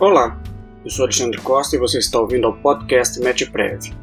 Olá, 0.00 0.42
eu 0.84 0.90
sou 0.90 1.04
Alexandre 1.04 1.40
Costa 1.40 1.76
e 1.76 1.78
você 1.78 1.98
está 1.98 2.20
ouvindo 2.20 2.48
ao 2.48 2.60
podcast 2.60 3.20
MetPrev. 3.20 3.94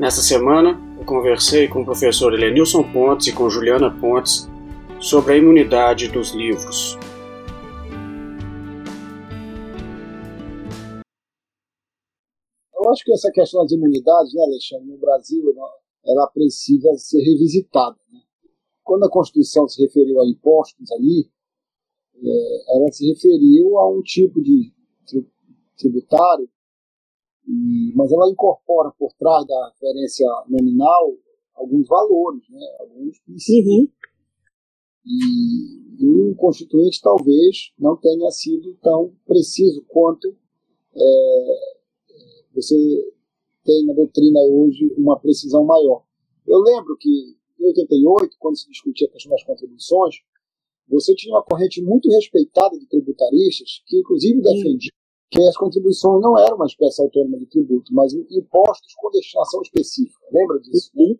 Nesta 0.00 0.20
semana, 0.20 0.76
eu 0.98 1.04
conversei 1.04 1.68
com 1.68 1.82
o 1.82 1.84
professor 1.84 2.34
Elenilson 2.34 2.82
Pontes 2.92 3.28
e 3.28 3.32
com 3.32 3.48
Juliana 3.48 3.96
Pontes 4.00 4.48
sobre 4.98 5.34
a 5.34 5.36
imunidade 5.36 6.08
dos 6.08 6.32
livros. 6.32 6.98
Eu 12.74 12.90
acho 12.90 13.04
que 13.04 13.12
essa 13.12 13.30
questão 13.30 13.62
das 13.62 13.70
imunidades, 13.70 14.34
né, 14.34 14.42
Alexandre, 14.42 14.88
no 14.88 14.98
Brasil, 14.98 15.54
ela 16.04 16.26
precisa 16.34 16.92
ser 16.96 17.22
revisitada. 17.22 17.96
Né? 18.12 18.18
Quando 18.82 19.04
a 19.04 19.10
Constituição 19.10 19.68
se 19.68 19.80
referiu 19.80 20.20
a 20.20 20.26
impostos 20.26 20.90
ali, 20.90 21.30
é, 22.22 22.76
ela 22.76 22.90
se 22.92 23.06
referiu 23.08 23.78
a 23.78 23.90
um 23.90 24.02
tipo 24.02 24.42
de 24.42 24.72
tributário, 25.76 26.48
e, 27.46 27.92
mas 27.94 28.10
ela 28.10 28.30
incorpora 28.30 28.90
por 28.98 29.12
trás 29.12 29.46
da 29.46 29.68
referência 29.68 30.26
nominal 30.48 31.16
alguns 31.54 31.86
valores, 31.86 32.42
né, 32.50 32.66
alguns 32.80 33.18
princípios. 33.20 33.74
Uhum. 33.74 33.88
E, 35.06 36.02
e, 36.02 36.30
o 36.30 36.34
Constituinte 36.34 37.00
talvez 37.00 37.72
não 37.78 37.96
tenha 37.96 38.30
sido 38.30 38.74
tão 38.82 39.14
preciso 39.24 39.84
quanto 39.86 40.36
é, 40.94 41.76
você 42.52 42.74
tem 43.64 43.86
na 43.86 43.92
doutrina 43.92 44.40
hoje 44.40 44.92
uma 44.96 45.18
precisão 45.18 45.64
maior. 45.64 46.02
Eu 46.46 46.58
lembro 46.60 46.96
que 46.98 47.36
em 47.60 47.66
88, 47.66 48.36
quando 48.38 48.56
se 48.56 48.68
discutia 48.68 49.06
a 49.06 49.10
questão 49.10 49.30
das 49.30 49.44
contribuições, 49.44 50.16
você 50.88 51.14
tinha 51.14 51.34
uma 51.34 51.42
corrente 51.42 51.82
muito 51.82 52.08
respeitada 52.10 52.78
de 52.78 52.86
tributaristas 52.86 53.82
que, 53.86 53.98
inclusive, 53.98 54.40
defendia 54.40 54.90
que 55.30 55.42
as 55.42 55.56
contribuições 55.56 56.22
não 56.22 56.38
eram 56.38 56.56
uma 56.56 56.66
espécie 56.66 57.02
autônoma 57.02 57.38
de 57.38 57.46
tributo, 57.46 57.92
mas 57.92 58.12
impostos 58.14 58.94
com 58.94 59.10
destinação 59.10 59.60
específica. 59.62 60.24
Lembra 60.32 60.60
disso? 60.60 60.90
Uhum. 60.94 61.18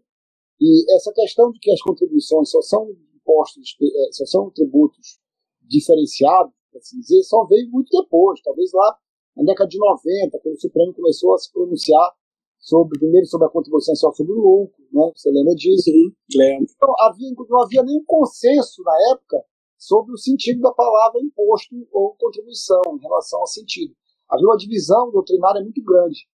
E 0.60 0.94
essa 0.94 1.12
questão 1.12 1.50
de 1.50 1.58
que 1.58 1.70
as 1.70 1.82
contribuições 1.82 2.50
só 2.50 2.62
são 2.62 2.88
impostos, 3.14 3.76
eh, 3.82 4.12
só 4.12 4.24
são 4.24 4.50
tributos 4.50 5.18
diferenciados, 5.62 6.54
assim 6.76 7.00
dizer, 7.00 7.22
só 7.24 7.44
veio 7.46 7.68
muito 7.70 7.90
depois, 8.00 8.40
talvez 8.42 8.70
lá 8.72 8.96
na 9.36 9.44
década 9.44 9.68
de 9.68 9.78
90, 9.78 10.38
quando 10.38 10.54
o 10.54 10.60
Supremo 10.60 10.94
começou 10.94 11.34
a 11.34 11.38
se 11.38 11.52
pronunciar 11.52 12.12
sobre, 12.58 12.98
primeiro 12.98 13.26
sobre 13.26 13.46
a 13.46 13.50
contribuição 13.50 13.94
social 13.94 14.14
sobre 14.14 14.32
o 14.32 14.36
lucro, 14.36 14.82
né? 14.92 15.12
Você 15.14 15.30
lembra 15.30 15.54
disso? 15.54 15.90
Uhum, 15.90 16.12
lembro. 16.36 16.66
Então, 16.74 16.94
havia, 17.00 17.30
não 17.48 17.62
havia 17.62 17.82
nenhum 17.82 18.04
consenso 18.06 18.82
na 18.82 19.12
época 19.12 19.44
sobre 19.78 20.12
o 20.12 20.18
sentido 20.18 20.60
da 20.60 20.72
palavra 20.72 21.20
imposto 21.20 21.74
ou 21.92 22.14
contribuição 22.16 22.82
em 22.94 23.00
relação 23.00 23.40
ao 23.40 23.46
sentido. 23.46 23.94
Havia 24.28 24.46
uma 24.46 24.56
divisão 24.56 25.10
doutrinária 25.10 25.62
muito 25.62 25.82
grande. 25.84 26.28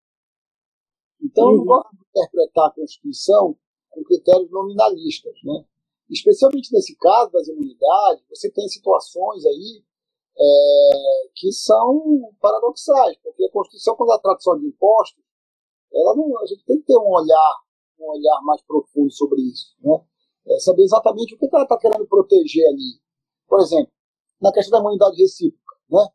Então, 1.22 1.45
uhum. 1.47 1.52
eu 1.52 1.58
não 1.58 1.66
gosto 1.66 1.92
de 1.92 2.03
interpretar 2.09 2.67
a 2.67 2.73
Constituição 2.73 3.58
com 3.89 4.03
critérios 4.03 4.50
nominalistas. 4.50 5.34
Né? 5.44 5.66
Especialmente 6.09 6.73
nesse 6.73 6.95
caso 6.97 7.31
das 7.31 7.47
imunidades, 7.47 8.23
você 8.30 8.52
tem 8.52 8.67
situações 8.67 9.45
aí 9.45 9.84
é, 10.38 11.30
que 11.36 11.52
são 11.52 12.34
paradoxais, 12.39 13.17
porque 13.23 13.45
a 13.45 13.52
Constituição, 13.52 13.95
quando 13.95 14.12
ela 14.12 14.19
trata 14.19 14.42
só 14.42 14.56
de 14.56 14.66
impostos, 14.66 15.23
ela 15.94 16.16
não, 16.16 16.39
a 16.39 16.45
gente 16.45 16.64
tem 16.66 16.80
que 16.80 16.86
ter 16.86 16.97
um 16.97 17.09
olhar, 17.09 17.56
um 18.00 18.09
olhar 18.12 18.42
mais 18.44 18.62
profundo 18.64 19.12
sobre 19.12 19.42
isso. 19.42 19.75
Né? 19.81 20.00
É 20.47 20.59
saber 20.59 20.84
exatamente 20.84 21.36
o 21.36 21.38
que 21.38 21.47
ela 21.52 21.64
está 21.64 21.78
querendo 21.78 22.08
proteger 22.08 22.66
ali. 22.68 23.00
Por 23.51 23.59
exemplo, 23.59 23.91
na 24.41 24.50
questão 24.53 24.72
da 24.72 24.79
imunidade 24.79 25.22
recíproca, 25.22 25.75
né? 25.89 26.07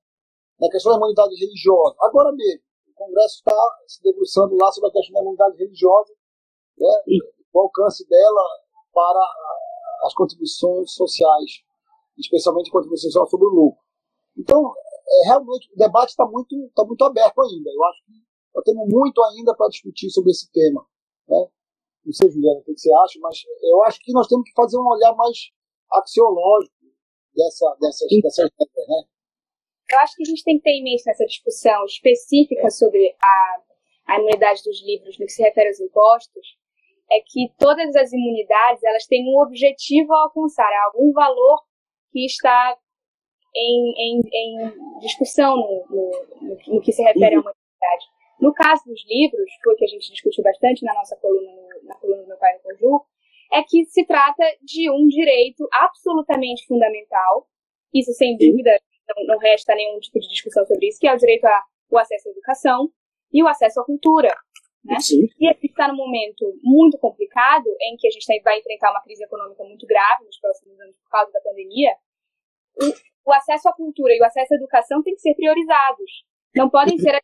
na 0.59 0.71
questão 0.71 0.93
da 0.93 0.97
imunidade 0.97 1.35
religiosa. 1.35 1.95
Agora 2.01 2.33
mesmo, 2.33 2.63
o 2.89 2.95
Congresso 2.95 3.37
está 3.37 3.77
se 3.87 4.03
debruçando 4.03 4.57
lá 4.57 4.73
sobre 4.73 4.89
a 4.89 4.93
questão 4.95 5.13
da 5.13 5.21
imunidade 5.21 5.59
religiosa, 5.59 6.15
né? 6.79 6.89
o 7.53 7.61
alcance 7.61 8.09
dela 8.09 8.41
para 8.91 9.21
as 10.05 10.15
contribuições 10.15 10.95
sociais, 10.95 11.61
especialmente 12.17 12.71
contribuições 12.71 13.13
sociais 13.13 13.29
sobre 13.29 13.49
o 13.49 13.51
lucro. 13.51 13.85
Então, 14.39 14.73
é, 15.07 15.27
realmente, 15.27 15.71
o 15.75 15.77
debate 15.77 16.09
está 16.09 16.25
muito, 16.25 16.57
tá 16.75 16.87
muito 16.87 17.05
aberto 17.05 17.39
ainda. 17.43 17.69
Eu 17.69 17.85
acho 17.85 18.03
que 18.07 18.13
nós 18.55 18.65
temos 18.65 18.89
muito 18.89 19.23
ainda 19.23 19.55
para 19.55 19.69
discutir 19.69 20.09
sobre 20.09 20.31
esse 20.31 20.51
tema. 20.51 20.87
Né? 21.29 21.49
Não 22.03 22.13
sei, 22.15 22.31
Juliana, 22.31 22.61
o 22.61 22.65
que 22.65 22.79
você 22.79 22.91
acha, 22.95 23.19
mas 23.21 23.37
eu 23.63 23.83
acho 23.83 24.01
que 24.01 24.13
nós 24.15 24.27
temos 24.27 24.49
que 24.49 24.55
fazer 24.55 24.79
um 24.79 24.89
olhar 24.89 25.15
mais 25.15 25.37
axiológico 25.93 26.76
dessa, 27.37 27.77
dessas, 27.81 28.09
dessas 28.23 28.51
regras, 28.59 28.89
né? 28.89 29.03
Eu 29.93 29.99
acho 30.01 30.17
que 30.17 30.23
a 30.23 30.27
gente 30.27 30.43
tem 30.43 30.57
que 30.57 30.65
ter 30.65 30.71
em 30.71 30.83
mente 30.83 31.05
nessa 31.07 31.25
discussão 31.25 31.85
específica 31.85 32.71
sobre 32.71 33.15
a, 33.23 33.63
a 34.07 34.19
imunidade 34.19 34.63
dos 34.65 34.85
livros 34.85 35.19
no 35.19 35.27
que 35.27 35.33
se 35.33 35.43
refere 35.43 35.69
aos 35.69 35.81
impostos, 35.81 36.57
é 37.11 37.21
que 37.21 37.53
todas 37.57 37.95
as 37.95 38.13
imunidades 38.13 38.83
elas 38.83 39.07
têm 39.07 39.25
um 39.29 39.41
objetivo 39.41 40.13
a 40.13 40.23
alcançar, 40.23 40.69
algum 40.87 41.13
valor 41.13 41.63
que 42.11 42.27
está 42.27 42.77
em, 43.55 43.95
em, 43.97 44.21
em 44.33 44.99
discussão 44.99 45.57
no, 45.57 45.87
no, 45.89 46.75
no, 46.75 46.81
que 46.81 46.93
se 46.93 47.03
refere 47.03 47.37
à 47.37 47.39
imunidade. 47.39 48.05
No 48.41 48.53
caso 48.53 48.83
dos 48.87 49.01
livros, 49.07 49.51
foi 49.63 49.77
que 49.77 49.85
a 49.85 49.89
gente 49.89 50.11
discutiu 50.11 50.43
bastante 50.43 50.85
na 50.85 50.95
nossa 50.95 51.17
coluna, 51.17 51.53
na 51.85 51.95
coluna 51.95 52.23
do 52.23 52.29
meu 52.29 52.37
pai 52.37 52.55
no 52.55 52.63
Conjur, 52.63 53.07
é 53.53 53.63
que 53.63 53.85
se 53.87 54.05
trata 54.07 54.45
de 54.63 54.91
um 54.91 55.07
direito 55.09 55.67
absolutamente 55.73 56.67
fundamental, 56.67 57.47
isso 57.95 58.13
sem 58.13 58.37
dúvida, 58.37 58.79
não, 59.09 59.27
não 59.27 59.39
resta 59.39 59.75
nenhum 59.75 59.99
tipo 60.01 60.19
de 60.19 60.29
discussão 60.29 60.65
sobre 60.67 60.89
isso, 60.89 60.99
que 60.99 61.07
é 61.07 61.15
o 61.15 61.19
direito 61.19 61.45
ao 61.45 61.99
acesso 61.99 62.29
à 62.29 62.33
educação 62.33 62.89
e 63.33 63.43
o 63.43 63.49
acesso 63.49 63.81
à 63.81 63.85
cultura. 63.85 64.35
Né? 64.85 64.97
E 65.41 65.49
a 65.49 65.53
gente 65.53 65.67
está 65.67 65.89
num 65.89 65.97
momento 65.97 66.45
muito 66.63 66.99
complicado, 66.99 67.67
em 67.83 67.97
que 67.97 68.07
a 68.07 68.11
gente 68.11 68.43
vai 68.43 68.59
enfrentar 68.59 68.91
uma 68.91 69.03
crise 69.03 69.25
econômica 69.25 69.65
muito 69.65 69.87
grave 69.87 70.25
nos 70.25 70.39
próximos 70.39 70.79
anos 70.81 70.97
por 71.03 71.11
causa 71.11 71.33
da 71.33 71.41
pandemia. 71.41 71.93
O, 72.81 73.31
o 73.31 73.33
acesso 73.33 73.69
à 73.69 73.73
cultura 73.73 74.15
e 74.15 74.21
o 74.21 74.25
acesso 74.25 74.55
à 74.55 74.57
educação 74.57 75.03
têm 75.03 75.15
que 75.15 75.21
ser 75.21 75.35
priorizados. 75.35 76.25
Não 76.55 76.71
podem 76.71 76.97
ser 76.99 77.21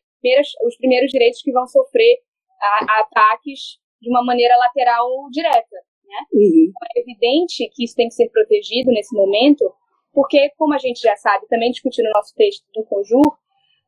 os 0.65 0.77
primeiros 0.77 1.11
direitos 1.11 1.41
que 1.41 1.51
vão 1.51 1.65
sofrer 1.67 2.17
a, 2.61 2.85
a 2.91 2.99
ataques 3.01 3.79
de 4.01 4.09
uma 4.09 4.23
maneira 4.23 4.55
lateral 4.57 5.07
ou 5.07 5.29
direta. 5.29 5.77
Né? 6.13 6.25
Uhum. 6.31 6.69
Então, 6.69 6.87
é 6.95 6.99
evidente 6.99 7.69
que 7.73 7.83
isso 7.83 7.95
tem 7.95 8.07
que 8.07 8.13
ser 8.13 8.29
protegido 8.29 8.91
nesse 8.91 9.15
momento, 9.15 9.73
porque, 10.13 10.51
como 10.57 10.73
a 10.73 10.77
gente 10.77 11.01
já 11.01 11.15
sabe, 11.15 11.47
também 11.47 11.71
discutindo 11.71 12.05
no 12.05 12.11
nosso 12.15 12.35
texto 12.35 12.63
do 12.71 12.85
Conjur, 12.85 13.35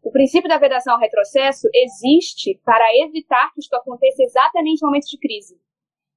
o 0.04 0.12
princípio 0.12 0.50
da 0.50 0.58
vedação 0.58 0.94
ao 0.94 1.00
retrocesso 1.00 1.68
existe 1.74 2.60
para 2.64 2.86
evitar 2.98 3.52
que 3.54 3.60
isto 3.60 3.76
aconteça 3.76 4.24
exatamente 4.24 4.82
no 4.82 4.88
momento 4.88 5.08
de 5.08 5.18
crise. 5.20 5.60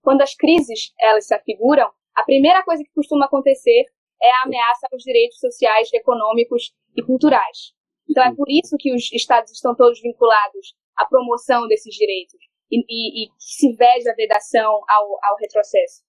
Quando 0.03 0.23
as 0.23 0.35
crises 0.35 0.93
elas 0.99 1.27
se 1.27 1.35
afiguram, 1.35 1.91
a 2.15 2.25
primeira 2.25 2.63
coisa 2.65 2.83
que 2.83 2.93
costuma 2.95 3.27
acontecer 3.27 3.85
é 4.21 4.31
a 4.31 4.43
ameaça 4.45 4.89
aos 4.93 5.03
direitos 5.03 5.39
sociais, 5.39 5.93
econômicos 5.93 6.73
e 6.97 7.03
culturais. 7.03 7.73
Então 8.09 8.25
é 8.25 8.35
por 8.35 8.47
isso 8.49 8.77
que 8.79 8.95
os 8.95 9.13
estados 9.13 9.53
estão 9.53 9.75
todos 9.75 10.01
vinculados 10.01 10.75
à 10.97 11.05
promoção 11.05 11.67
desses 11.69 11.95
direitos 11.95 12.48
e, 12.71 12.79
e, 12.89 13.27
e 13.27 13.31
se 13.39 13.75
veja 13.75 14.11
a 14.11 14.15
vedação 14.15 14.71
ao, 14.89 15.19
ao 15.23 15.37
retrocesso. 15.41 16.03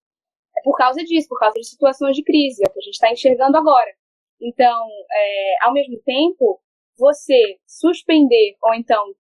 É 0.58 0.62
por 0.64 0.76
causa 0.76 1.04
disso, 1.04 1.28
por 1.30 1.40
causa 1.40 1.60
de 1.60 1.68
situações 1.68 2.16
de 2.16 2.24
crise, 2.24 2.62
é 2.64 2.70
o 2.70 2.74
que 2.74 2.80
a 2.80 2.84
gente 2.84 2.94
está 2.94 3.12
enxergando 3.12 3.58
agora. 3.58 3.92
Então, 4.42 4.88
é, 5.12 5.66
ao 5.66 5.74
mesmo 5.74 6.00
tempo, 6.04 6.62
você 6.98 7.58
suspender 7.66 8.56
ou 8.62 8.74
então 8.74 9.14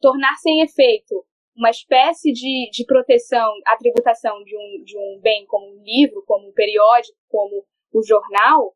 tornar 0.00 0.34
sem 0.36 0.62
efeito 0.62 1.24
uma 1.56 1.70
espécie 1.70 2.32
de, 2.32 2.70
de 2.72 2.84
proteção 2.86 3.52
à 3.66 3.76
tributação 3.76 4.42
de 4.44 4.56
um, 4.56 4.84
de 4.84 4.96
um 4.96 5.20
bem 5.20 5.44
como 5.46 5.66
um 5.66 5.82
livro, 5.82 6.24
como 6.26 6.48
um 6.48 6.52
periódico, 6.52 7.16
como 7.28 7.64
o 7.92 8.02
jornal, 8.02 8.74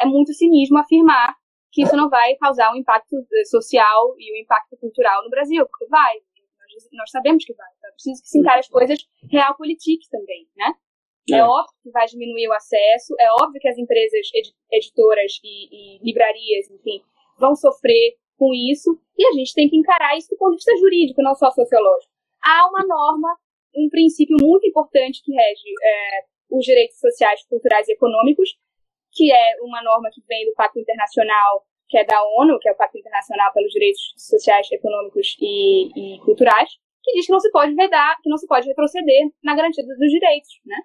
é 0.00 0.06
muito 0.06 0.32
cinismo 0.32 0.78
afirmar 0.78 1.34
que 1.72 1.82
isso 1.82 1.96
não 1.96 2.08
vai 2.08 2.34
causar 2.36 2.72
um 2.72 2.76
impacto 2.76 3.16
social 3.46 4.14
e 4.18 4.32
um 4.32 4.42
impacto 4.42 4.76
cultural 4.76 5.22
no 5.24 5.30
Brasil, 5.30 5.66
porque 5.66 5.86
vai 5.86 6.14
nós 6.92 7.10
sabemos 7.10 7.44
que 7.44 7.54
vai. 7.54 7.68
Então 7.78 7.90
é 7.90 7.92
preciso 7.92 8.22
que 8.22 8.28
se 8.28 8.38
encare 8.38 8.60
as 8.60 8.68
coisas 8.68 8.98
realpolitik 9.30 10.08
também, 10.10 10.48
né? 10.56 10.74
É. 11.30 11.36
é. 11.36 11.44
óbvio 11.44 11.76
que 11.82 11.90
vai 11.90 12.06
diminuir 12.06 12.48
o 12.48 12.52
acesso, 12.52 13.14
é 13.18 13.30
óbvio 13.42 13.60
que 13.60 13.68
as 13.68 13.78
empresas 13.78 14.28
ed 14.34 14.52
editoras 14.72 15.32
e, 15.44 15.96
e, 15.96 15.98
livrarias, 16.02 16.70
enfim, 16.70 17.02
vão 17.38 17.54
sofrer 17.54 18.16
com 18.36 18.54
isso, 18.54 18.98
e 19.18 19.26
a 19.26 19.32
gente 19.32 19.52
tem 19.52 19.68
que 19.68 19.76
encarar 19.76 20.16
isso 20.16 20.30
do 20.30 20.38
ponto 20.38 20.52
de 20.52 20.56
vista 20.56 20.76
jurídico, 20.78 21.22
não 21.22 21.34
só 21.34 21.50
sociológico. 21.50 22.10
Há 22.42 22.68
uma 22.68 22.86
norma, 22.86 23.36
um 23.76 23.88
princípio 23.90 24.36
muito 24.40 24.66
importante 24.66 25.22
que 25.22 25.32
rege 25.32 25.68
é, 25.82 26.24
os 26.50 26.64
direitos 26.64 26.98
sociais, 26.98 27.44
culturais 27.46 27.86
e 27.86 27.92
econômicos, 27.92 28.48
que 29.12 29.30
é 29.30 29.56
uma 29.60 29.82
norma 29.82 30.08
que 30.10 30.22
vem 30.26 30.46
do 30.46 30.54
Pacto 30.54 30.78
Internacional 30.78 31.66
que 31.90 31.98
é 31.98 32.04
da 32.04 32.22
ONU, 32.38 32.58
que 32.60 32.68
é 32.68 32.72
o 32.72 32.76
Pacto 32.76 32.96
Internacional 32.96 33.52
pelos 33.52 33.72
Direitos 33.72 34.14
Sociais, 34.16 34.70
Econômicos 34.70 35.36
e, 35.40 35.90
e 36.14 36.20
Culturais, 36.20 36.70
que 37.02 37.12
diz 37.12 37.26
que 37.26 37.32
não 37.32 37.40
se 37.40 37.50
pode 37.50 37.74
vedar, 37.74 38.16
que 38.22 38.30
não 38.30 38.38
se 38.38 38.46
pode 38.46 38.68
retroceder 38.68 39.28
na 39.42 39.56
garantia 39.56 39.84
dos 39.84 39.96
direitos, 39.98 40.60
né? 40.64 40.76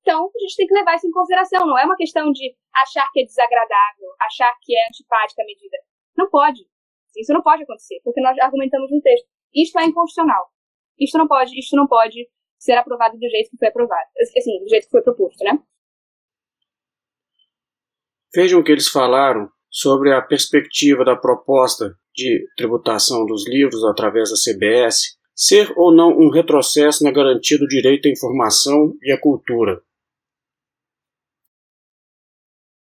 Então, 0.00 0.30
a 0.34 0.38
gente 0.38 0.56
tem 0.56 0.66
que 0.66 0.74
levar 0.74 0.94
isso 0.94 1.08
em 1.08 1.10
consideração. 1.10 1.66
Não 1.66 1.76
é 1.76 1.84
uma 1.84 1.96
questão 1.96 2.30
de 2.30 2.54
achar 2.72 3.10
que 3.12 3.20
é 3.20 3.24
desagradável, 3.24 4.08
achar 4.20 4.54
que 4.62 4.74
é 4.74 4.86
antipática 4.86 5.42
a 5.42 5.44
medida. 5.44 5.76
Não 6.16 6.30
pode. 6.30 6.60
Isso 7.16 7.32
não 7.32 7.42
pode 7.42 7.64
acontecer, 7.64 8.00
porque 8.04 8.20
nós 8.20 8.38
argumentamos 8.38 8.90
no 8.90 9.02
texto. 9.02 9.26
Isto 9.52 9.78
é 9.80 9.84
inconstitucional. 9.84 10.46
Isto 10.98 11.18
não 11.18 11.26
pode, 11.26 11.58
isto 11.58 11.76
não 11.76 11.86
pode 11.86 12.28
ser 12.58 12.74
aprovado 12.74 13.18
do 13.18 13.28
jeito 13.28 13.50
que 13.50 13.58
foi 13.58 13.68
aprovado. 13.68 14.08
Assim, 14.20 14.58
do 14.60 14.68
jeito 14.68 14.84
que 14.84 14.90
foi 14.90 15.02
proposto, 15.02 15.42
né? 15.44 15.58
Vejam 18.32 18.60
o 18.60 18.64
que 18.64 18.72
eles 18.72 18.88
falaram 18.88 19.50
sobre 19.70 20.12
a 20.12 20.22
perspectiva 20.22 21.04
da 21.04 21.16
proposta 21.16 21.94
de 22.14 22.48
tributação 22.56 23.24
dos 23.26 23.48
livros 23.48 23.84
através 23.84 24.30
da 24.30 24.36
CBS 24.36 25.18
ser 25.34 25.72
ou 25.76 25.94
não 25.94 26.08
um 26.08 26.30
retrocesso 26.30 27.04
na 27.04 27.12
garantia 27.12 27.58
do 27.58 27.66
direito 27.68 28.08
à 28.08 28.10
informação 28.10 28.94
e 29.02 29.12
à 29.12 29.20
cultura. 29.20 29.80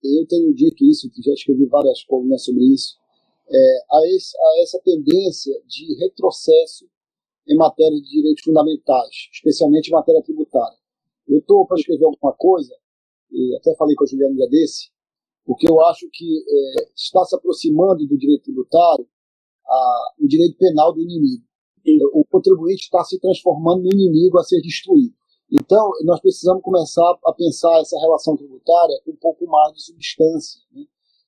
Eu 0.02 0.26
tenho 0.26 0.52
dito 0.54 0.84
isso, 0.84 1.08
já 1.24 1.32
escrevi 1.32 1.66
várias 1.66 2.02
colunas 2.04 2.42
sobre 2.42 2.64
isso, 2.64 2.96
é, 3.48 3.78
a, 3.90 4.16
esse, 4.16 4.36
a 4.36 4.62
essa 4.62 4.80
tendência 4.82 5.54
de 5.66 5.94
retrocesso 6.00 6.88
em 7.46 7.56
matéria 7.56 8.00
de 8.00 8.08
direitos 8.08 8.42
fundamentais, 8.42 9.28
especialmente 9.32 9.88
em 9.88 9.92
matéria 9.92 10.22
tributária. 10.22 10.78
Eu 11.28 11.38
estou 11.38 11.66
para 11.66 11.78
escrever 11.78 12.04
alguma 12.04 12.32
coisa, 12.32 12.74
e 13.30 13.56
até 13.56 13.74
falei 13.76 13.94
com 13.94 14.04
a 14.04 14.06
Juliana 14.06 14.34
um 14.34 14.50
desse, 14.50 14.90
porque 15.50 15.68
eu 15.68 15.80
acho 15.86 16.08
que 16.12 16.44
é, 16.48 16.90
está 16.94 17.24
se 17.24 17.34
aproximando 17.34 18.06
do 18.06 18.16
direito 18.16 18.44
tributário 18.44 19.04
a, 19.66 20.12
o 20.20 20.28
direito 20.28 20.56
penal 20.56 20.92
do 20.92 21.00
inimigo. 21.00 21.42
O 22.14 22.24
contribuinte 22.24 22.84
está 22.84 23.02
se 23.02 23.18
transformando 23.18 23.82
no 23.82 23.92
inimigo 23.92 24.38
a 24.38 24.44
ser 24.44 24.60
destruído. 24.60 25.12
Então, 25.50 25.90
nós 26.04 26.20
precisamos 26.20 26.62
começar 26.62 27.18
a 27.26 27.32
pensar 27.32 27.80
essa 27.80 27.98
relação 27.98 28.36
tributária 28.36 28.94
com 29.04 29.10
um 29.10 29.16
pouco 29.16 29.44
mais 29.48 29.72
de 29.74 29.82
substância. 29.82 30.60
Né? 30.70 30.84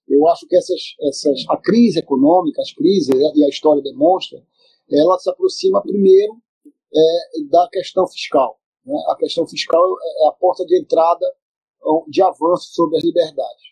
Eu 0.07 0.25
acho 0.29 0.47
que 0.47 0.57
essas, 0.57 0.81
essas, 1.01 1.45
a 1.49 1.57
crise 1.57 1.99
econômica, 1.99 2.63
as 2.63 2.73
crises, 2.73 3.09
né, 3.09 3.33
e 3.35 3.45
a 3.45 3.49
história 3.49 3.83
demonstra, 3.83 4.41
ela 4.89 5.19
se 5.19 5.29
aproxima 5.29 5.83
primeiro 5.83 6.41
é, 6.95 7.43
da 7.51 7.69
questão 7.73 8.07
fiscal. 8.07 8.61
Né? 8.87 8.95
A 9.09 9.17
questão 9.17 9.49
fiscal 9.49 9.83
é 10.23 10.29
a 10.29 10.33
porta 10.33 10.65
de 10.65 10.79
entrada 10.79 11.27
de 12.07 12.23
avanço 12.23 12.73
sobre 12.73 12.99
as 12.99 13.03
liberdades. 13.03 13.72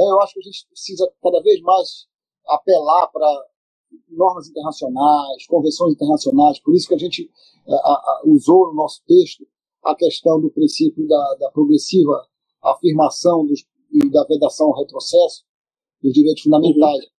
Então, 0.00 0.08
eu 0.12 0.20
acho 0.22 0.32
que 0.32 0.40
a 0.40 0.44
gente 0.44 0.66
precisa 0.66 1.12
cada 1.22 1.42
vez 1.42 1.60
mais 1.60 2.06
apelar 2.48 3.06
para 3.08 3.46
normas 4.08 4.48
internacionais, 4.48 5.46
convenções 5.46 5.92
internacionais, 5.92 6.58
por 6.60 6.74
isso 6.74 6.88
que 6.88 6.94
a 6.94 6.98
gente 6.98 7.30
a, 7.68 7.74
a, 7.74 8.22
usou 8.24 8.68
no 8.68 8.74
nosso 8.76 9.02
texto 9.06 9.46
a 9.84 9.94
questão 9.94 10.40
do 10.40 10.50
princípio 10.50 11.06
da, 11.06 11.34
da 11.38 11.50
progressiva 11.50 12.26
afirmação 12.62 13.44
dos, 13.44 13.60
e 13.92 14.10
da 14.10 14.24
vedação 14.24 14.68
ao 14.68 14.78
retrocesso 14.78 15.44
dos 16.02 16.14
direitos 16.14 16.44
fundamentais. 16.44 17.04
Uhum. 17.04 17.10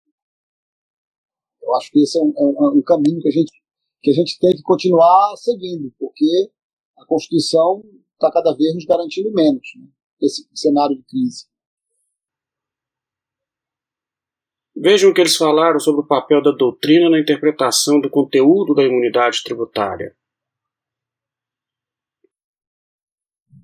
Eu 1.65 1.77
acho 1.77 1.91
que 1.91 2.01
esse 2.01 2.19
é 2.19 2.23
um, 2.23 2.33
é 2.35 2.43
um, 2.43 2.79
um, 2.79 2.83
caminho 2.83 3.21
que 3.21 3.29
a, 3.29 3.33
gente, 3.33 3.53
que 4.01 4.11
a 4.11 4.15
gente 4.15 4.39
tem 4.39 4.57
que 4.57 4.63
continuar 4.63 5.37
seguindo, 5.37 5.93
porque 5.99 6.51
a 6.97 7.05
Constituição 7.05 7.85
está 8.15 8.33
cada 8.33 8.57
vez 8.57 8.75
nos 8.75 8.87
garantindo 8.87 9.31
menos 9.33 9.69
né, 9.77 9.87
esse 10.23 10.49
cenário 10.55 10.97
de 10.97 11.03
crise. 11.03 11.51
Vejam 14.83 15.11
o 15.11 15.15
que 15.15 15.21
eles 15.21 15.37
falaram 15.37 15.79
sobre 15.79 16.01
o 16.01 16.07
papel 16.07 16.43
da 16.43 16.53
doutrina 16.53 17.11
na 17.11 17.21
interpretação 17.21 18.01
do 18.01 18.09
conteúdo 18.09 18.75
da 18.75 18.83
imunidade 18.83 19.43
tributária. 19.45 20.17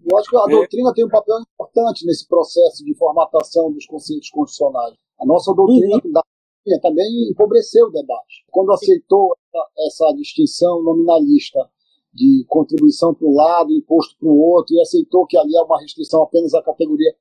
Eu 0.04 0.18
acho 0.18 0.28
que 0.28 0.36
a 0.36 0.44
é. 0.46 0.50
doutrina 0.50 0.92
tem 0.92 1.06
um 1.06 1.08
papel 1.08 1.36
importante 1.40 2.04
nesse 2.04 2.28
processo 2.28 2.84
de 2.84 2.94
formatação 2.98 3.72
dos 3.72 3.86
conceitos 3.86 4.28
constitucionais. 4.28 4.94
A 5.18 5.24
nossa 5.24 5.54
doutrina 5.54 5.94
uhum. 6.04 6.80
também 6.82 7.30
empobreceu 7.30 7.86
o 7.86 7.90
debate. 7.90 8.44
Quando 8.50 8.72
aceitou 8.72 9.34
essa, 9.54 9.70
essa 9.86 10.16
distinção 10.18 10.82
nominalista 10.82 11.66
de 12.12 12.44
contribuição 12.46 13.14
para 13.14 13.26
um 13.26 13.34
lado, 13.34 13.72
imposto 13.72 14.18
para 14.18 14.28
o 14.28 14.38
outro, 14.38 14.74
e 14.74 14.80
aceitou 14.82 15.26
que 15.26 15.38
ali 15.38 15.56
há 15.56 15.64
uma 15.64 15.80
restrição 15.80 16.22
apenas 16.22 16.52
à 16.52 16.62
categoria, 16.62 17.16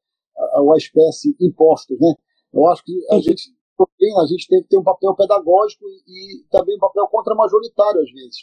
ou 0.55 0.73
à 0.73 0.77
espécie 0.77 1.33
impostos, 1.39 1.97
né? 1.97 2.13
Eu 2.53 2.67
acho 2.67 2.83
que 2.83 2.93
a 3.09 3.15
uhum. 3.15 3.21
gente 3.21 3.54
doutrina, 3.77 4.21
a 4.21 4.27
gente 4.27 4.47
tem 4.47 4.61
que 4.61 4.69
ter 4.69 4.77
um 4.77 4.83
papel 4.83 5.15
pedagógico 5.15 5.85
e, 5.85 6.41
e 6.41 6.47
também 6.49 6.75
um 6.75 6.79
papel 6.79 7.07
contra-majoritário, 7.07 8.01
às 8.01 8.11
vezes. 8.11 8.37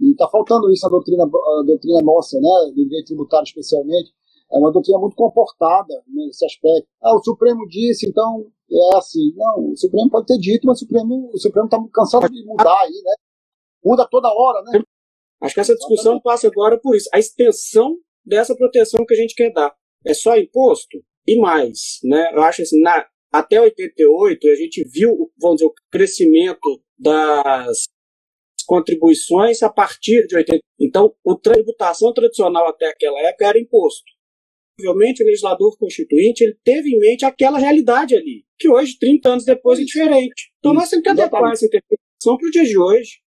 E 0.00 0.10
está 0.12 0.28
faltando 0.28 0.70
isso 0.72 0.84
na 0.84 0.90
doutrina, 0.90 1.24
a 1.24 1.62
doutrina 1.64 2.02
nossa, 2.02 2.38
né, 2.38 2.72
do 2.74 2.84
direito 2.84 3.06
tributário 3.06 3.44
especialmente. 3.44 4.12
É 4.52 4.58
uma 4.58 4.70
doutrina 4.70 4.98
muito 4.98 5.16
comportada 5.16 5.94
nesse 6.06 6.44
aspecto. 6.44 6.86
Ah, 7.02 7.16
o 7.16 7.22
Supremo 7.22 7.66
disse, 7.68 8.08
então 8.08 8.46
é 8.70 8.96
assim. 8.96 9.32
Não, 9.34 9.72
o 9.72 9.76
Supremo 9.76 10.10
pode 10.10 10.26
ter 10.26 10.38
dito, 10.38 10.66
mas 10.66 10.76
o 10.76 10.80
Supremo 10.80 11.30
o 11.32 11.38
Supremo 11.38 11.66
está 11.66 11.78
cansado 11.92 12.28
de 12.28 12.44
mudar 12.44 12.80
aí, 12.82 13.02
né? 13.02 13.14
Muda 13.84 14.06
toda 14.08 14.28
hora, 14.28 14.62
né? 14.62 14.82
Acho 15.40 15.54
que 15.54 15.60
essa 15.60 15.74
discussão 15.74 16.20
passa 16.20 16.46
agora 16.46 16.78
por 16.80 16.94
isso. 16.94 17.08
A 17.12 17.18
extensão 17.18 17.96
dessa 18.24 18.54
proteção 18.54 19.04
que 19.04 19.14
a 19.14 19.16
gente 19.16 19.34
quer 19.34 19.52
dar. 19.52 19.74
É 20.04 20.14
só 20.14 20.36
imposto 20.36 20.98
e 21.26 21.40
mais, 21.40 21.98
né? 22.04 22.30
Eu 22.32 22.42
acho 22.42 22.62
assim, 22.62 22.80
na, 22.80 23.04
até 23.38 23.60
88, 23.60 24.48
a 24.48 24.54
gente 24.54 24.84
viu, 24.88 25.30
vamos 25.38 25.56
dizer, 25.56 25.66
o 25.66 25.74
crescimento 25.90 26.82
das 26.98 27.84
contribuições 28.66 29.62
a 29.62 29.70
partir 29.70 30.26
de 30.26 30.36
80. 30.36 30.60
Então, 30.80 31.14
a 31.26 31.36
tributação 31.36 32.12
tradicional 32.12 32.68
até 32.68 32.88
aquela 32.88 33.18
época 33.20 33.46
era 33.46 33.58
imposto. 33.58 34.04
Provavelmente 34.76 35.22
o 35.22 35.26
legislador 35.26 35.76
constituinte 35.78 36.44
ele 36.44 36.58
teve 36.62 36.90
em 36.90 36.98
mente 36.98 37.24
aquela 37.24 37.58
realidade 37.58 38.14
ali, 38.14 38.44
que 38.58 38.68
hoje, 38.68 38.98
30 38.98 39.28
anos 39.30 39.44
depois, 39.44 39.78
é 39.78 39.84
diferente. 39.84 40.52
Então 40.58 40.72
Isso, 40.72 40.80
nós 40.80 40.90
temos 40.90 41.02
que 41.02 41.08
adequar 41.08 41.52
essa 41.52 41.64
interpretação 41.64 42.36
para 42.36 42.48
o 42.48 42.50
dia 42.50 42.64
de 42.64 42.78
hoje. 42.78 43.20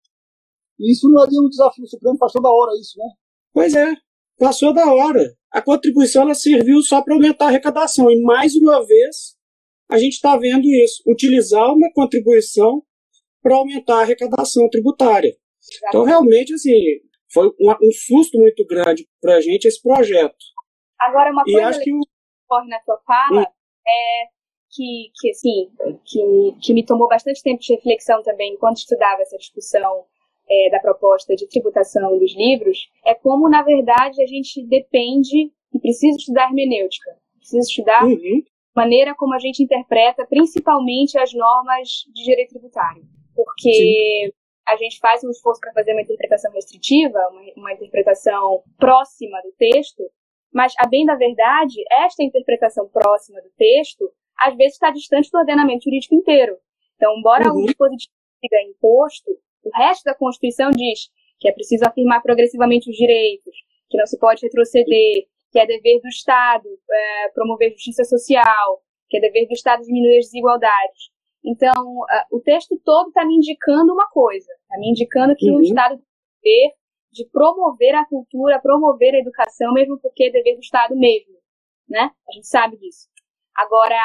Isso 0.80 1.08
não 1.08 1.22
é 1.22 1.26
um 1.26 1.48
desafio 1.48 1.86
supremo, 1.86 2.18
passou 2.18 2.42
da 2.42 2.50
hora 2.50 2.72
isso, 2.80 2.98
né? 2.98 3.06
Pois 3.52 3.74
é, 3.74 3.94
passou 4.38 4.74
da 4.74 4.92
hora. 4.92 5.34
A 5.52 5.62
contribuição 5.62 6.22
ela 6.22 6.34
serviu 6.34 6.82
só 6.82 7.00
para 7.00 7.14
aumentar 7.14 7.46
a 7.46 7.48
arrecadação. 7.48 8.10
E 8.10 8.20
mais 8.22 8.54
uma 8.56 8.84
vez, 8.84 9.35
a 9.88 9.98
gente 9.98 10.14
está 10.14 10.36
vendo 10.36 10.66
isso, 10.72 11.02
utilizar 11.06 11.72
uma 11.72 11.90
contribuição 11.92 12.82
para 13.42 13.56
aumentar 13.56 13.98
a 13.98 14.00
arrecadação 14.00 14.68
tributária. 14.68 15.32
Então, 15.88 16.02
realmente, 16.02 16.52
assim, 16.52 16.72
foi 17.32 17.48
um, 17.60 17.70
um 17.70 17.92
susto 17.92 18.38
muito 18.38 18.66
grande 18.66 19.06
para 19.20 19.36
a 19.36 19.40
gente 19.40 19.66
esse 19.66 19.80
projeto. 19.80 20.36
Agora, 20.98 21.30
uma 21.30 21.44
coisa 21.44 21.66
acho 21.66 21.80
que 21.80 21.92
ocorre 21.92 22.68
na 22.68 22.80
sua 22.80 22.98
fala 23.06 23.42
hum. 23.42 23.44
é 23.86 24.26
que, 24.70 25.10
que, 25.14 25.30
assim, 25.30 25.70
que, 26.04 26.66
que 26.66 26.74
me 26.74 26.84
tomou 26.84 27.08
bastante 27.08 27.42
tempo 27.42 27.60
de 27.60 27.74
reflexão 27.74 28.22
também 28.22 28.54
enquanto 28.54 28.78
estudava 28.78 29.22
essa 29.22 29.36
discussão 29.38 30.04
é, 30.48 30.70
da 30.70 30.80
proposta 30.80 31.34
de 31.34 31.48
tributação 31.48 32.18
dos 32.18 32.34
livros, 32.34 32.90
é 33.04 33.14
como, 33.14 33.48
na 33.48 33.62
verdade, 33.62 34.22
a 34.22 34.26
gente 34.26 34.64
depende 34.66 35.52
e 35.72 35.78
precisa 35.78 36.16
estudar 36.16 36.48
hermenêutica. 36.48 37.16
Precisa 37.38 37.68
estudar 37.68 38.04
uhum 38.04 38.42
maneira 38.76 39.14
como 39.14 39.34
a 39.34 39.38
gente 39.38 39.62
interpreta 39.62 40.26
principalmente 40.26 41.18
as 41.18 41.32
normas 41.32 42.04
de 42.14 42.24
direito 42.24 42.50
tributário. 42.50 43.02
Porque 43.34 43.72
Sim. 43.72 44.32
a 44.68 44.76
gente 44.76 44.98
faz 44.98 45.24
um 45.24 45.30
esforço 45.30 45.60
para 45.60 45.72
fazer 45.72 45.92
uma 45.92 46.02
interpretação 46.02 46.52
restritiva, 46.52 47.18
uma, 47.30 47.42
uma 47.56 47.72
interpretação 47.72 48.62
próxima 48.78 49.40
do 49.42 49.52
texto, 49.58 50.02
mas, 50.52 50.72
a 50.78 50.86
bem 50.86 51.04
da 51.04 51.14
verdade, 51.14 51.74
esta 52.04 52.22
interpretação 52.22 52.88
próxima 52.88 53.40
do 53.42 53.50
texto 53.56 54.10
às 54.38 54.54
vezes 54.56 54.74
está 54.74 54.90
distante 54.90 55.30
do 55.30 55.38
ordenamento 55.38 55.84
jurídico 55.84 56.14
inteiro. 56.14 56.58
Então, 56.96 57.14
embora 57.18 57.50
uhum. 57.50 57.62
o 57.62 57.66
dispositivo 57.66 58.12
diga 58.42 58.62
imposto, 58.62 59.30
o 59.64 59.70
resto 59.74 60.04
da 60.04 60.14
Constituição 60.14 60.70
diz 60.70 61.10
que 61.38 61.48
é 61.48 61.52
preciso 61.52 61.84
afirmar 61.86 62.22
progressivamente 62.22 62.90
os 62.90 62.96
direitos, 62.96 63.54
que 63.88 63.98
não 63.98 64.06
se 64.06 64.18
pode 64.18 64.42
retroceder, 64.42 65.26
que 65.56 65.60
é 65.60 65.66
dever 65.66 66.02
do 66.02 66.08
Estado 66.08 66.68
é, 66.90 67.30
promover 67.30 67.72
justiça 67.72 68.04
social, 68.04 68.82
que 69.08 69.16
é 69.16 69.20
dever 69.20 69.46
do 69.46 69.54
Estado 69.54 69.82
diminuir 69.82 70.18
as 70.18 70.26
desigualdades. 70.26 71.08
Então, 71.42 71.72
uh, 71.72 72.36
o 72.36 72.40
texto 72.40 72.78
todo 72.84 73.08
está 73.08 73.24
me 73.24 73.36
indicando 73.36 73.94
uma 73.94 74.06
coisa, 74.10 74.52
está 74.52 74.78
me 74.78 74.90
indicando 74.90 75.34
que 75.34 75.50
uhum. 75.50 75.56
o 75.56 75.62
Estado 75.62 75.96
tem 75.96 76.04
dever 76.42 76.74
de 77.10 77.24
promover 77.30 77.94
a 77.94 78.04
cultura, 78.04 78.60
promover 78.60 79.14
a 79.14 79.18
educação, 79.18 79.72
mesmo 79.72 79.98
porque 79.98 80.24
é 80.24 80.30
dever 80.30 80.56
do 80.56 80.60
Estado 80.60 80.94
mesmo, 80.94 81.38
né? 81.88 82.10
A 82.28 82.32
gente 82.32 82.46
sabe 82.46 82.76
disso. 82.76 83.08
Agora, 83.56 83.96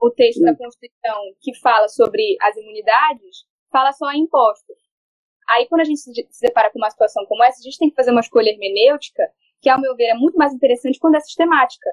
o 0.00 0.12
texto 0.12 0.38
uhum. 0.38 0.46
da 0.46 0.56
Constituição 0.56 1.20
que 1.40 1.58
fala 1.58 1.88
sobre 1.88 2.36
as 2.40 2.56
imunidades 2.56 3.44
fala 3.72 3.92
só 3.92 4.12
em 4.12 4.20
impostos. 4.20 4.76
Aí, 5.48 5.66
quando 5.66 5.80
a 5.80 5.84
gente 5.84 5.98
se 5.98 6.40
depara 6.40 6.70
com 6.70 6.78
uma 6.78 6.90
situação 6.90 7.26
como 7.26 7.42
essa, 7.42 7.58
a 7.58 7.64
gente 7.64 7.78
tem 7.78 7.90
que 7.90 7.96
fazer 7.96 8.12
uma 8.12 8.20
escolha 8.20 8.50
hermenêutica 8.50 9.24
que, 9.60 9.68
ao 9.68 9.80
meu 9.80 9.94
ver, 9.96 10.06
é 10.06 10.14
muito 10.14 10.36
mais 10.36 10.52
interessante 10.52 10.98
quando 10.98 11.16
é 11.16 11.20
sistemática. 11.20 11.90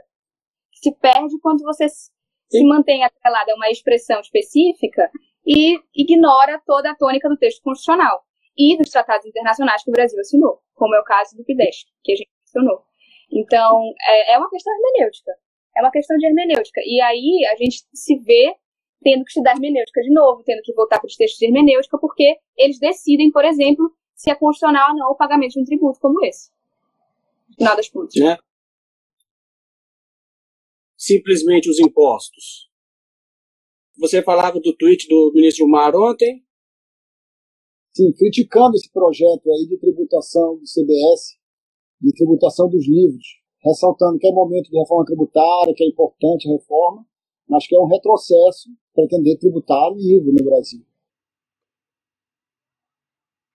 Se 0.73 0.93
perde 0.95 1.39
quando 1.41 1.63
você 1.63 1.87
se 1.87 2.63
mantém 2.65 3.03
atrelada 3.03 3.51
a 3.51 3.55
uma 3.55 3.69
expressão 3.69 4.19
específica 4.19 5.09
e 5.45 5.79
ignora 5.95 6.61
toda 6.65 6.91
a 6.91 6.95
tônica 6.95 7.27
do 7.27 7.37
texto 7.37 7.61
constitucional 7.61 8.23
e 8.57 8.77
dos 8.77 8.89
tratados 8.89 9.25
internacionais 9.25 9.83
que 9.83 9.89
o 9.89 9.93
Brasil 9.93 10.19
assinou, 10.19 10.59
como 10.75 10.95
é 10.95 10.99
o 10.99 11.03
caso 11.03 11.35
do 11.35 11.43
PIDESC, 11.43 11.87
que 12.03 12.13
a 12.13 12.15
gente 12.15 12.29
mencionou. 12.45 12.83
Então, 13.31 13.93
é, 14.07 14.33
é 14.33 14.37
uma 14.37 14.49
questão 14.49 14.71
hermenêutica. 14.73 15.31
É 15.75 15.81
uma 15.81 15.91
questão 15.91 16.15
de 16.17 16.27
hermenêutica. 16.27 16.81
E 16.85 17.01
aí 17.01 17.45
a 17.51 17.55
gente 17.55 17.83
se 17.93 18.19
vê 18.19 18.55
tendo 19.03 19.25
que 19.25 19.31
estudar 19.31 19.51
hermenêutica 19.51 20.01
de 20.01 20.11
novo, 20.11 20.43
tendo 20.45 20.61
que 20.61 20.73
voltar 20.73 20.99
para 20.99 21.07
os 21.07 21.15
textos 21.15 21.39
de 21.39 21.45
hermenêutica, 21.45 21.97
porque 21.97 22.37
eles 22.55 22.79
decidem, 22.79 23.31
por 23.31 23.43
exemplo, 23.43 23.91
se 24.15 24.31
é 24.31 24.35
constitucional 24.35 24.91
ou 24.91 24.97
não 24.97 25.11
o 25.11 25.15
pagamento 25.15 25.53
de 25.53 25.59
um 25.59 25.65
tributo 25.65 25.99
como 25.99 26.23
esse. 26.23 26.49
Final 27.55 27.75
das 27.75 27.89
contas. 27.89 28.15
Né? 28.15 28.37
Simplesmente 30.97 31.69
os 31.69 31.79
impostos. 31.79 32.69
Você 33.99 34.23
falava 34.23 34.59
do 34.59 34.75
tweet 34.75 35.07
do 35.07 35.31
ministro 35.33 35.65
Gilmar 35.65 35.95
ontem. 35.95 36.43
Sim, 37.95 38.11
criticando 38.13 38.75
esse 38.75 38.91
projeto 38.91 39.51
aí 39.51 39.67
de 39.67 39.77
tributação 39.77 40.57
do 40.57 40.65
CBS, 40.65 41.37
de 42.01 42.11
tributação 42.13 42.67
dos 42.67 42.87
livros, 42.87 43.25
ressaltando 43.63 44.17
que 44.17 44.27
é 44.27 44.31
momento 44.31 44.69
de 44.69 44.79
reforma 44.79 45.05
tributária, 45.05 45.73
que 45.75 45.83
é 45.83 45.87
importante 45.87 46.49
a 46.49 46.53
reforma, 46.53 47.05
mas 47.47 47.67
que 47.67 47.75
é 47.75 47.79
um 47.79 47.85
retrocesso 47.85 48.69
pretender 48.95 49.37
tributar 49.37 49.91
livro 49.93 50.33
no 50.33 50.43
Brasil. 50.43 50.83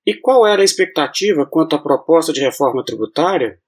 E 0.07 0.15
qual 0.15 0.47
era 0.47 0.63
a 0.63 0.65
expectativa 0.65 1.45
quanto 1.45 1.77
à 1.77 1.83
proposta 1.83 2.33
de 2.33 2.41
reforma 2.41 2.85
tributária? 2.85 3.61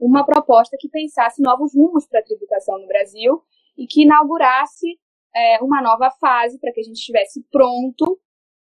Uma 0.00 0.24
proposta 0.24 0.76
que 0.80 0.88
pensasse 0.88 1.42
novos 1.42 1.74
rumos 1.74 2.06
para 2.08 2.20
a 2.20 2.24
tributação 2.24 2.78
no 2.78 2.86
Brasil 2.86 3.42
e 3.76 3.86
que 3.86 4.02
inaugurasse 4.02 4.98
é, 5.34 5.58
uma 5.62 5.82
nova 5.82 6.10
fase 6.20 6.58
para 6.58 6.72
que 6.72 6.80
a 6.80 6.82
gente 6.82 6.96
estivesse 6.96 7.44
pronto, 7.50 8.18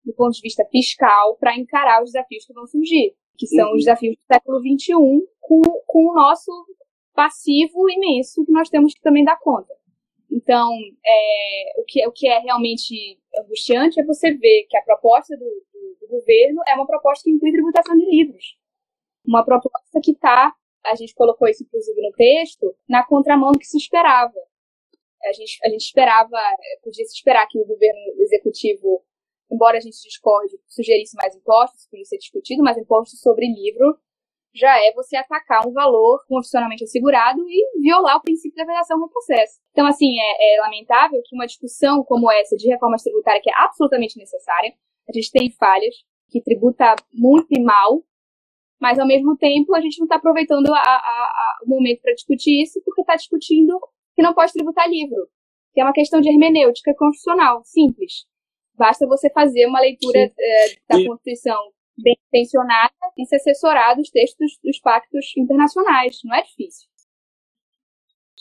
do 0.05 0.15
ponto 0.15 0.33
de 0.33 0.41
vista 0.41 0.65
fiscal, 0.71 1.37
para 1.37 1.57
encarar 1.57 2.03
os 2.03 2.13
desafios 2.13 2.47
que 2.47 2.55
vão 2.55 2.67
surgir, 2.67 3.15
que 3.37 3.47
são 3.47 3.69
uhum. 3.69 3.75
os 3.75 3.85
desafios 3.85 4.17
do 4.17 4.35
século 4.35 4.59
XXI, 4.61 4.95
com, 5.41 5.61
com 5.87 6.11
o 6.11 6.15
nosso 6.15 6.51
passivo 7.15 7.91
imenso 7.91 8.45
que 8.45 8.53
nós 8.53 8.69
temos 8.69 8.95
que 8.95 9.01
também 9.01 9.25
dar 9.25 9.39
conta. 9.39 9.75
Então, 10.31 10.71
é, 11.05 11.81
o, 11.81 11.85
que, 11.85 12.07
o 12.07 12.13
que 12.13 12.29
é 12.29 12.39
realmente 12.39 13.19
angustiante 13.43 14.01
é 14.01 14.05
você 14.05 14.33
ver 14.33 14.67
que 14.69 14.77
a 14.77 14.83
proposta 14.83 15.37
do, 15.37 15.45
do, 15.45 15.99
do 16.01 16.09
governo 16.09 16.61
é 16.67 16.75
uma 16.75 16.87
proposta 16.87 17.25
que 17.25 17.31
inclui 17.31 17.51
tributação 17.51 17.97
de 17.97 18.05
livros. 18.05 18.57
Uma 19.27 19.45
proposta 19.45 20.01
que 20.03 20.13
está, 20.13 20.55
a 20.91 20.95
gente 20.95 21.15
colocou 21.15 21.49
isso 21.49 21.63
inclusive 21.63 22.01
no 22.01 22.13
texto, 22.13 22.75
na 22.89 23.05
contramão 23.05 23.53
do 23.53 23.59
que 23.59 23.67
se 23.67 23.79
esperava. 23.79 24.35
A 25.25 25.33
gente, 25.33 25.59
a 25.65 25.69
gente 25.69 25.83
esperava, 25.83 26.39
podia 26.83 27.05
se 27.05 27.15
esperar 27.15 27.47
que 27.49 27.59
o 27.59 27.67
governo 27.67 28.01
executivo, 28.21 29.03
embora 29.51 29.79
a 29.79 29.81
gente 29.81 30.01
discorde, 30.03 30.59
sugerisse 30.69 31.17
mais 31.17 31.35
impostos, 31.35 31.89
podia 31.91 32.05
ser 32.05 32.19
discutido, 32.19 32.63
mas 32.63 32.79
impostos 32.79 33.21
sobre 33.21 33.47
livro 33.47 33.99
já 34.55 34.77
é 34.79 34.93
você 34.93 35.17
atacar 35.17 35.67
um 35.67 35.73
valor 35.73 36.25
constitucionalmente 36.27 36.85
assegurado 36.85 37.41
e 37.49 37.81
violar 37.81 38.17
o 38.17 38.23
princípio 38.23 38.57
da 38.57 38.65
vedação 38.65 38.99
no 38.99 39.09
processo. 39.09 39.61
Então, 39.73 39.87
assim, 39.87 40.19
é, 40.19 40.57
é, 40.57 40.61
lamentável 40.61 41.21
que 41.25 41.35
uma 41.35 41.47
discussão 41.47 42.03
como 42.05 42.31
essa 42.31 42.57
de 42.57 42.69
reforma 42.69 42.97
tributária, 42.97 43.41
que 43.43 43.51
é 43.51 43.55
absolutamente 43.57 44.19
necessária, 44.19 44.73
a 45.09 45.13
gente 45.13 45.31
tem 45.31 45.51
falhas, 45.53 45.95
que 46.29 46.43
tributa 46.43 46.95
muito 47.13 47.47
e 47.51 47.63
mal, 47.63 48.03
mas 48.81 48.99
ao 48.99 49.07
mesmo 49.07 49.37
tempo 49.37 49.75
a 49.75 49.81
gente 49.81 49.99
não 49.99 50.05
está 50.07 50.17
aproveitando 50.17 50.69
a, 50.69 50.79
a, 50.79 50.81
a, 50.81 51.59
o 51.65 51.69
momento 51.69 52.01
para 52.01 52.15
discutir 52.15 52.63
isso, 52.63 52.81
porque 52.85 53.01
está 53.01 53.17
discutindo 53.17 53.79
que 54.15 54.23
não 54.23 54.35
pode 54.35 54.53
tributar 54.53 54.89
livro, 54.89 55.29
que 55.73 55.81
é 55.81 55.85
uma 55.85 55.93
questão 55.93 56.21
de 56.21 56.29
hermenêutica 56.29 56.95
constitucional, 56.95 57.63
simples. 57.65 58.27
Basta 58.75 59.07
você 59.07 59.29
fazer 59.31 59.67
uma 59.67 59.81
leitura 59.81 60.19
é, 60.19 60.67
da 60.89 61.05
Constituição 61.05 61.59
bem 61.99 62.17
intencionada 62.29 62.95
e 63.17 63.27
se 63.27 63.35
assessorar 63.35 63.97
dos 63.97 64.09
textos 64.11 64.59
dos 64.63 64.79
pactos 64.79 65.37
internacionais. 65.37 66.21
Não 66.25 66.35
é 66.37 66.43
difícil. 66.43 66.89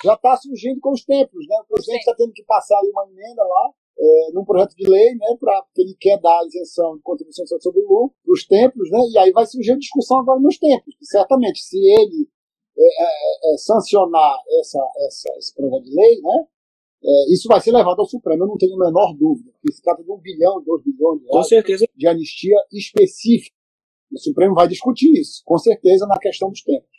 Já 0.04 0.14
está 0.14 0.38
surgindo 0.38 0.80
com 0.80 0.92
os 0.92 1.04
tempos, 1.04 1.48
né? 1.48 1.56
O 1.64 1.74
presidente 1.74 2.02
está 2.02 2.16
tendo 2.16 2.32
que 2.34 2.44
passar 2.44 2.80
uma 2.84 3.08
emenda 3.10 3.44
lá, 3.44 3.74
é, 4.00 4.32
num 4.34 4.46
projeto 4.46 4.76
de 4.76 4.88
lei, 4.88 5.16
né, 5.16 5.38
pra, 5.40 5.64
porque 5.64 5.82
ele 5.82 5.96
quer 6.00 6.20
dar 6.20 6.46
isenção 6.46 6.98
de 6.98 7.04
contribuição 7.04 7.46
sobre 7.60 7.82
o 7.82 7.88
lucro 7.88 8.16
para 8.24 8.34
os 8.34 8.46
templos, 8.46 8.90
né, 8.92 9.00
e 9.12 9.18
aí 9.18 9.32
vai 9.32 9.46
surgir 9.46 9.72
a 9.72 9.78
discussão 9.78 10.20
agora 10.20 10.40
nos 10.40 10.58
templos, 10.58 10.96
que 10.98 11.06
certamente 11.06 11.60
se 11.60 11.78
ele 11.78 12.30
é, 12.78 13.04
é, 13.04 13.54
é, 13.54 13.58
sancionar 13.58 14.38
essa, 14.60 14.80
essa, 15.08 15.30
esse 15.38 15.56
projeto 15.56 15.84
de 15.84 15.96
lei, 15.96 16.22
né, 16.22 16.48
é, 17.04 17.34
isso 17.34 17.48
vai 17.48 17.62
ser 17.62 17.72
levado 17.72 18.00
ao 18.00 18.06
Supremo, 18.06 18.44
eu 18.44 18.48
não 18.48 18.58
tenho 18.58 18.76
a 18.76 18.86
menor 18.86 19.14
dúvida. 19.16 19.52
Porque 19.52 19.72
se 19.72 19.82
trata 19.82 20.04
de 20.04 20.12
um 20.12 20.18
bilhão, 20.18 20.62
dois 20.64 20.84
bilhões 20.84 21.22
de 21.22 21.28
reais 21.28 21.82
de 21.96 22.08
anistia 22.08 22.58
específica. 22.72 23.56
O 24.12 24.20
Supremo 24.20 24.56
vai 24.56 24.68
discutir 24.68 25.12
isso, 25.20 25.44
com 25.46 25.58
certeza, 25.58 26.08
na 26.08 26.18
questão 26.18 26.50
dos 26.50 26.64
tempos. 26.64 26.90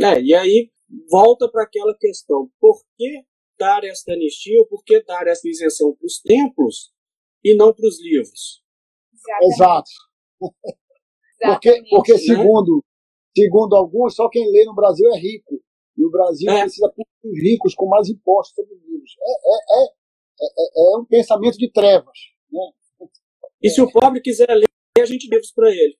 É, 0.00 0.20
e 0.20 0.34
aí 0.34 0.70
volta 1.10 1.48
para 1.50 1.64
aquela 1.64 1.96
questão: 1.96 2.50
por 2.60 2.82
que 2.96 3.24
dar 3.62 3.84
esta 3.84 4.12
anistia 4.12 4.58
ou 4.58 4.66
por 4.66 4.82
que 4.82 5.00
dar 5.04 5.28
essa 5.28 5.48
isenção 5.48 5.94
para 5.94 6.04
os 6.04 6.20
templos 6.20 6.92
e 7.44 7.54
não 7.54 7.72
para 7.72 7.86
os 7.86 8.02
livros? 8.02 8.60
Exatamente. 9.14 9.54
Exato. 9.54 9.90
porque, 11.40 11.82
porque 11.90 12.12
né? 12.14 12.18
segundo, 12.18 12.84
segundo 13.36 13.76
alguns, 13.76 14.16
só 14.16 14.28
quem 14.28 14.50
lê 14.50 14.64
no 14.64 14.74
Brasil 14.74 15.08
é 15.14 15.18
rico. 15.18 15.62
E 15.96 16.04
o 16.04 16.10
Brasil 16.10 16.50
é. 16.50 16.62
precisa 16.62 16.92
os 17.22 17.38
ricos 17.40 17.74
com 17.74 17.86
mais 17.86 18.08
impostos 18.08 18.54
sobre 18.56 18.74
livros. 18.74 19.12
É, 19.20 19.30
é, 19.30 19.84
é, 19.84 20.94
é, 20.94 20.98
um 20.98 21.04
pensamento 21.04 21.56
de 21.56 21.70
trevas. 21.70 22.18
Né? 22.50 22.72
E 23.62 23.70
se 23.70 23.80
o 23.80 23.92
pobre 23.92 24.20
quiser 24.20 24.52
ler, 24.52 24.68
a 24.98 25.04
gente 25.04 25.28
dê 25.28 25.40
para 25.54 25.70
ele. 25.70 25.96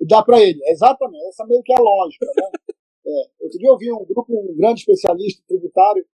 Dá 0.00 0.22
para 0.22 0.40
ele, 0.40 0.58
exatamente. 0.66 1.28
Essa 1.28 1.46
meio 1.46 1.62
que 1.62 1.72
é 1.72 1.76
a 1.76 1.80
lógica. 1.80 2.26
Né? 2.26 2.42
é, 3.06 3.44
outro 3.44 3.58
dia 3.58 3.68
eu 3.68 3.78
vi 3.78 3.92
um 3.92 4.04
grupo, 4.04 4.26
um 4.32 4.56
grande 4.56 4.80
especialista 4.80 5.44
tributário, 5.46 6.04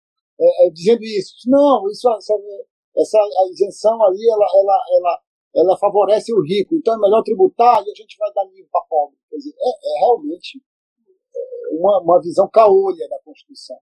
é, 0.41 0.67
é, 0.67 0.71
dizendo 0.71 1.03
isso. 1.03 1.35
Não, 1.47 1.89
isso, 1.91 2.09
essa, 2.11 2.35
essa 2.97 3.19
isenção 3.51 4.03
ali, 4.03 4.29
ela, 4.31 4.47
ela, 4.55 4.85
ela, 4.97 5.23
ela 5.57 5.79
favorece 5.79 6.33
o 6.33 6.43
rico. 6.43 6.75
Então 6.75 6.95
é 6.95 6.99
melhor 6.99 7.23
tributar 7.23 7.83
e 7.85 7.91
a 7.91 7.95
gente 7.95 8.17
vai 8.19 8.33
dar 8.33 8.45
livro 8.45 8.69
para 8.71 8.85
pobre. 8.89 9.17
Quer 9.31 9.37
dizer, 9.37 9.55
é, 9.59 9.69
é 9.69 10.01
realmente 10.01 10.63
uma, 11.73 12.01
uma 12.01 12.21
visão 12.21 12.49
caolha 12.49 13.09
da 13.09 13.19
Constituição. 13.25 13.79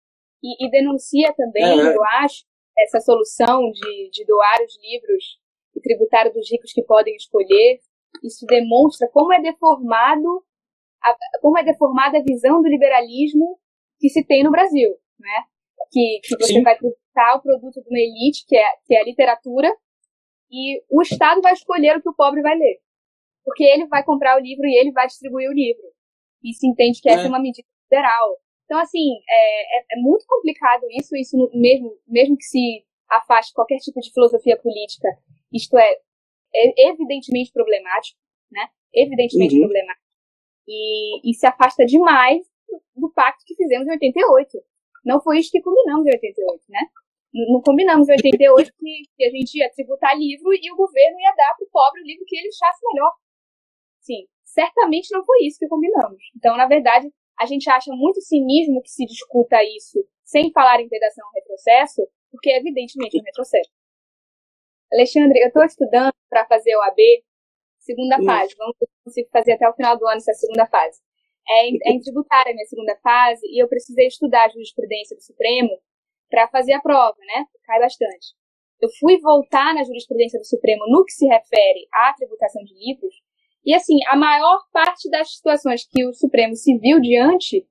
E, 0.43 0.67
e 0.67 0.71
denuncia 0.71 1.33
também, 1.35 1.65
é. 1.65 1.97
eu 1.97 2.05
acho, 2.23 2.45
essa 2.79 3.01
solução 3.01 3.71
de, 3.71 4.11
de 4.11 4.25
doar 4.27 4.59
os 4.65 4.79
livros 4.83 5.39
e 5.75 5.81
tributar 5.81 6.31
dos 6.33 6.51
ricos 6.51 6.73
que 6.73 6.83
podem 6.83 7.15
escolher. 7.17 7.81
Isso 8.23 8.47
demonstra 8.47 9.09
como 9.13 9.33
é 9.33 9.41
deformado 9.41 10.45
a, 11.03 11.15
como 11.41 11.59
é 11.59 11.65
deformada 11.65 12.19
a 12.19 12.23
visão 12.23 12.63
do 12.63 12.69
liberalismo 12.69 13.59
que 13.99 14.09
se 14.09 14.25
tem 14.25 14.43
no 14.43 14.51
Brasil, 14.51 14.91
né? 15.19 15.45
Que, 15.91 16.21
que 16.23 16.37
você 16.37 16.55
Sim. 16.55 16.63
vai 16.63 16.77
tributar 16.77 17.37
o 17.37 17.43
produto 17.43 17.83
de 17.83 17.89
uma 17.89 17.99
elite, 17.99 18.45
que 18.47 18.57
é, 18.57 18.65
que 18.85 18.95
é 18.95 19.01
a 19.01 19.05
literatura, 19.05 19.73
e 20.51 20.83
o 20.91 21.03
Estado 21.03 21.41
vai 21.41 21.53
escolher 21.53 21.97
o 21.97 22.03
que 22.03 22.09
o 22.09 22.15
pobre 22.15 22.43
vai 22.43 22.57
ler. 22.57 22.79
Porque 23.45 23.65
ele 23.65 23.87
vai 23.87 24.05
comprar 24.05 24.37
o 24.37 24.41
livro 24.41 24.67
e 24.67 24.79
ele 24.79 24.93
vai 24.93 25.07
distribuir 25.07 25.49
o 25.49 25.55
livro. 25.55 25.85
E 26.43 26.53
se 26.53 26.67
entende 26.67 27.01
que 27.01 27.09
essa 27.09 27.23
é, 27.23 27.27
é 27.27 27.29
uma 27.29 27.41
medida 27.41 27.67
federal. 27.89 28.39
Então, 28.65 28.79
assim, 28.79 29.15
é, 29.29 29.79
é, 29.79 29.85
é, 29.93 30.01
muito 30.01 30.27
complicado 30.27 30.83
isso, 30.91 31.17
isso 31.17 31.37
mesmo, 31.55 31.97
mesmo 32.07 32.37
que 32.37 32.45
se 32.45 32.85
afaste 33.09 33.55
qualquer 33.55 33.79
tipo 33.79 34.01
de 34.01 34.13
filosofia 34.13 34.57
política, 34.61 35.09
isto 35.53 35.79
é, 35.79 35.93
é 36.55 36.89
evidentemente 36.91 37.53
problemático, 37.53 38.19
né? 38.51 38.69
Evidentemente 38.93 39.55
uhum. 39.55 39.63
problemático. 39.63 40.07
E, 40.67 41.31
e 41.31 41.35
se 41.35 41.47
afasta 41.47 41.87
demais 41.87 42.45
do, 42.69 42.83
do 43.03 43.13
pacto 43.13 43.45
que 43.47 43.55
fizemos 43.55 43.87
em 43.87 43.93
88. 43.93 44.59
Não 45.07 45.21
foi 45.23 45.39
isso 45.39 45.53
que 45.53 45.63
combinamos 45.63 46.05
em 46.05 46.11
88, 46.11 46.65
né? 46.69 46.81
Não 47.33 47.63
combinamos 47.63 48.09
em 48.09 48.13
88 48.13 48.73
que, 48.77 49.03
que 49.17 49.25
a 49.25 49.31
gente 49.31 49.55
ia 49.55 49.71
tributar 49.71 50.19
livro 50.19 50.53
e 50.53 50.73
o 50.73 50.77
governo 50.77 51.21
ia 51.21 51.35
dar 51.37 51.55
para 51.57 51.65
o 51.65 51.71
pobre 51.71 52.03
o 52.03 52.05
livro 52.05 52.25
que 52.27 52.37
ele 52.37 52.49
achasse 52.49 52.81
melhor. 52.93 53.13
Sim, 54.01 54.27
certamente 54.45 55.13
não 55.13 55.25
foi 55.25 55.47
isso 55.47 55.59
que 55.61 55.69
combinamos. 55.69 56.19
Então, 56.37 56.57
na 56.57 56.67
verdade, 56.67 57.09
a 57.39 57.47
gente 57.47 57.71
acha 57.71 57.93
muito 57.93 58.21
cinismo 58.21 58.83
que 58.83 58.91
se 58.91 59.07
discuta 59.07 59.63
isso 59.63 60.05
sem 60.25 60.51
falar 60.51 60.81
em 60.81 60.89
vedação 60.89 61.25
ou 61.25 61.33
retrocesso, 61.41 62.03
porque 62.31 62.51
é 62.51 62.59
evidentemente 62.59 63.17
um 63.17 63.23
retrocesso. 63.23 63.71
Alexandre, 64.93 65.41
eu 65.41 65.49
estou 65.49 65.65
estudando 65.65 66.15
para 66.29 66.47
fazer 66.47 66.75
o 66.75 66.83
AB, 66.83 67.23
segunda 67.79 68.17
fase. 68.25 68.55
Vamos 68.57 68.77
ver 68.81 68.87
se 68.87 69.05
consigo 69.05 69.29
fazer 69.31 69.53
até 69.53 69.69
o 69.69 69.75
final 69.75 69.97
do 69.97 70.07
ano 70.07 70.17
essa 70.17 70.33
segunda 70.33 70.67
fase. 70.67 71.01
É 71.49 71.69
em, 71.69 71.79
é 71.85 71.93
em 71.93 72.01
tributária 72.01 72.51
a 72.51 72.55
minha 72.55 72.67
segunda 72.67 72.97
fase 73.03 73.47
e 73.47 73.63
eu 73.63 73.69
precisei 73.69 74.07
estudar 74.07 74.47
a 74.47 74.49
jurisprudência 74.49 75.17
do 75.17 75.23
Supremo 75.23 75.71
para 76.29 76.49
fazer 76.49 76.73
a 76.73 76.81
prova, 76.81 77.17
né? 77.21 77.45
Cai 77.65 77.79
bastante. 77.81 78.35
Eu 78.81 78.89
fui 78.99 79.19
voltar 79.21 79.75
na 79.75 79.85
jurisprudência 79.85 80.39
do 80.39 80.47
Supremo 80.47 80.85
no 80.89 81.05
que 81.05 81.13
se 81.13 81.27
refere 81.27 81.87
à 81.93 82.13
tributação 82.15 82.63
de 82.65 82.75
livros 82.75 83.15
e 83.67 83.75
assim, 83.75 83.99
a 84.07 84.17
maior 84.17 84.61
parte 84.73 85.11
das 85.11 85.35
situações 85.35 85.85
que 85.91 86.07
o 86.07 86.15
Supremo 86.15 86.55
se 86.55 86.79
viu 86.79 87.01
diante, 87.01 87.67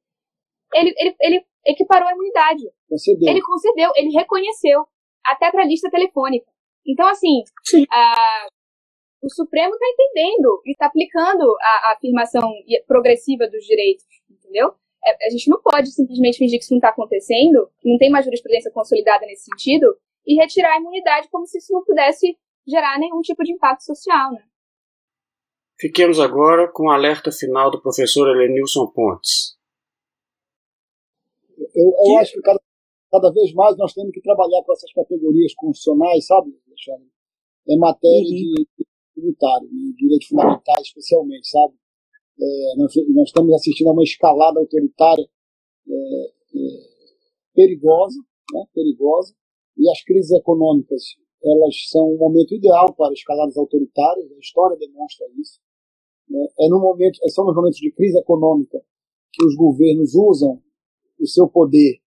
ele, 0.73 0.93
ele, 0.97 1.15
ele 1.21 1.45
equiparou 1.65 2.09
a 2.09 2.11
imunidade. 2.11 2.63
Concedeu. 2.89 3.29
Ele 3.29 3.41
concedeu, 3.41 3.91
ele 3.95 4.09
reconheceu, 4.09 4.85
até 5.25 5.49
para 5.49 5.61
a 5.63 5.65
lista 5.65 5.89
telefônica. 5.89 6.45
Então, 6.85 7.07
assim, 7.07 7.43
o 9.25 9.29
Supremo 9.29 9.73
está 9.73 9.85
entendendo 9.89 10.61
e 10.65 10.71
está 10.71 10.85
aplicando 10.85 11.57
a, 11.59 11.89
a, 11.89 11.93
afirmação 11.93 12.47
progressiva 12.87 13.47
dos 13.47 13.65
direitos, 13.65 14.05
entendeu? 14.29 14.73
É, 15.03 15.27
a 15.27 15.29
gente 15.31 15.49
não 15.49 15.59
pode 15.61 15.91
simplesmente 15.91 16.37
fingir 16.37 16.59
que 16.59 16.63
isso 16.63 16.73
não 16.73 16.77
está 16.77 16.89
acontecendo, 16.89 17.67
que 17.79 17.89
não 17.89 17.97
tem 17.97 18.09
uma 18.09 18.21
jurisprudência 18.21 18.71
consolidada 18.71 19.25
nesse 19.25 19.45
sentido, 19.45 19.97
e 20.27 20.35
retirar 20.35 20.73
a 20.73 20.79
imunidade 20.79 21.27
como 21.29 21.45
se 21.47 21.57
isso 21.57 21.73
não 21.73 21.83
pudesse 21.83 22.37
gerar 22.67 22.99
nenhum 22.99 23.21
tipo 23.21 23.43
de 23.43 23.53
impacto 23.53 23.83
social, 23.83 24.31
né? 24.31 24.43
Fiquemos 25.79 26.19
agora 26.19 26.71
com 26.71 26.87
o 26.87 26.91
alerta 26.91 27.31
final 27.31 27.69
do 27.69 27.81
professor 27.81 28.29
Helenilson 28.29 28.87
Pontes. 28.87 29.57
Eu, 31.75 31.93
eu 32.07 32.17
acho 32.19 32.31
que 32.33 32.41
cada, 32.41 32.59
cada 33.11 33.31
vez 33.33 33.53
mais 33.53 33.75
nós 33.77 33.93
temos 33.93 34.11
que 34.11 34.21
trabalhar 34.21 34.63
com 34.63 34.71
essas 34.71 34.91
categorias 34.93 35.53
constitucionais, 35.55 36.25
sabe, 36.25 36.57
Alexandre? 36.67 37.09
Em 37.67 37.77
matéria 37.77 38.19
uhum. 38.19 38.63
de 38.77 38.85
tributário, 39.15 39.67
de 39.67 39.95
direitos 39.95 40.27
fundamentais 40.27 40.81
especialmente, 40.87 41.47
sabe? 41.47 41.73
É, 42.39 42.75
nós, 42.77 42.93
nós, 43.15 43.27
estamos 43.29 43.53
assistindo 43.53 43.87
a 43.87 43.93
uma 43.93 44.03
escalada 44.03 44.59
autoritária 44.59 45.27
é, 45.87 45.93
é, 45.93 46.59
perigosa, 47.53 48.19
né? 48.53 48.65
perigosa, 48.73 49.33
e 49.77 49.89
as 49.89 50.03
crises 50.03 50.31
econômicas 50.31 51.01
elas 51.43 51.75
são 51.89 52.13
um 52.13 52.17
momento 52.17 52.55
ideal 52.55 52.93
para 52.93 53.13
escaladas 53.13 53.55
autoritárias, 53.55 54.31
a 54.31 54.39
história 54.39 54.77
demonstra 54.77 55.27
isso. 55.39 55.59
Né? 56.27 56.45
É 56.59 56.69
no 56.69 56.79
momento, 56.79 57.19
são 57.29 57.45
nos 57.45 57.55
momentos 57.55 57.77
de 57.77 57.91
crise 57.91 58.17
econômica 58.17 58.81
que 59.31 59.45
os 59.45 59.55
governos 59.55 60.15
usam 60.15 60.61
o 61.19 61.27
seu 61.27 61.47
poder 61.47 61.99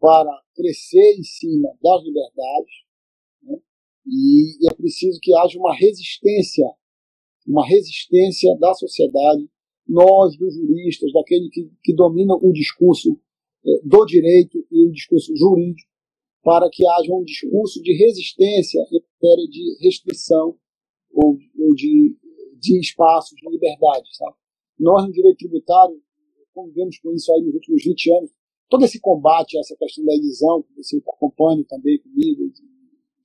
para 0.00 0.30
crescer 0.54 1.14
em 1.18 1.22
cima 1.22 1.68
das 1.82 2.02
liberdades, 2.02 2.74
né? 2.84 2.85
E, 4.06 4.68
é 4.68 4.74
preciso 4.74 5.18
que 5.20 5.34
haja 5.34 5.58
uma 5.58 5.74
resistência, 5.74 6.66
uma 7.46 7.66
resistência 7.66 8.56
da 8.58 8.72
sociedade, 8.74 9.48
nós, 9.88 10.36
dos 10.36 10.54
juristas, 10.54 11.12
daquele 11.12 11.48
que, 11.50 11.70
que 11.82 11.94
domina 11.94 12.34
o 12.34 12.52
discurso 12.52 13.18
eh, 13.64 13.80
do 13.84 14.04
direito 14.04 14.64
e 14.70 14.88
o 14.88 14.92
discurso 14.92 15.34
jurídico, 15.36 15.88
para 16.42 16.68
que 16.70 16.86
haja 16.86 17.12
um 17.12 17.24
discurso 17.24 17.82
de 17.82 17.92
resistência 17.92 18.80
em 18.92 19.00
matéria 19.00 19.48
de 19.48 19.78
restrição 19.80 20.56
ou, 21.12 21.38
ou 21.58 21.74
de, 21.74 22.16
de 22.60 22.80
espaços 22.80 23.36
de 23.36 23.50
liberdade. 23.50 24.08
Sabe? 24.16 24.36
Nós, 24.78 25.04
no 25.04 25.12
direito 25.12 25.38
tributário, 25.38 26.00
convivemos 26.54 26.98
com 26.98 27.12
isso 27.12 27.32
aí 27.32 27.42
nos 27.42 27.54
últimos 27.54 27.84
20 27.84 28.12
anos. 28.12 28.30
Todo 28.68 28.84
esse 28.84 29.00
combate 29.00 29.56
a 29.56 29.60
essa 29.60 29.76
questão 29.76 30.04
da 30.04 30.14
elisão, 30.14 30.62
que 30.62 30.74
você 30.74 30.96
acompanha 31.06 31.64
também 31.68 31.98
comigo, 32.00 32.50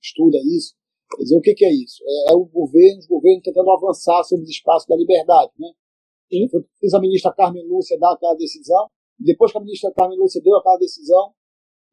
estuda 0.02 0.38
isso, 0.38 0.74
quer 1.16 1.22
dizer, 1.22 1.36
o 1.36 1.40
que, 1.40 1.54
que 1.54 1.64
é 1.64 1.72
isso? 1.72 2.02
É, 2.04 2.32
é, 2.32 2.34
o 2.34 2.44
governo, 2.44 2.98
os 2.98 3.06
governos 3.06 3.42
tentando 3.42 3.70
avançar 3.70 4.22
sobre 4.24 4.44
os 4.44 4.50
espaços 4.50 4.88
da 4.88 4.96
liberdade. 4.96 5.52
Né? 5.58 5.68
E 6.30 6.48
a 6.94 7.00
ministra 7.00 7.32
Carmen 7.32 7.66
Lúcia 7.66 7.98
dar 7.98 8.12
aquela 8.12 8.34
decisão, 8.34 8.88
depois 9.18 9.52
que 9.52 9.58
a 9.58 9.60
ministra 9.60 9.92
Carmen 9.92 10.18
Lúcia 10.18 10.40
deu 10.42 10.56
aquela 10.56 10.78
decisão, 10.78 11.32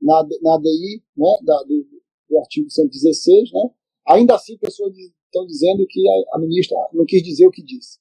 na, 0.01 0.23
na 0.41 0.55
ADI, 0.55 1.03
né, 1.15 1.27
da, 1.43 1.63
do, 1.63 1.87
do, 2.29 2.39
artigo 2.39 2.69
116, 2.69 3.51
né, 3.51 3.69
ainda 4.07 4.35
assim 4.35 4.57
pessoas 4.57 4.93
estão 4.97 5.45
dizendo 5.45 5.85
que 5.87 6.01
a, 6.07 6.37
a, 6.37 6.39
ministra 6.39 6.77
não 6.93 7.05
quis 7.05 7.21
dizer 7.21 7.45
o 7.45 7.51
que 7.51 7.61
disse. 7.61 7.99